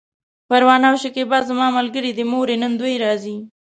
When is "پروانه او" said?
0.49-0.95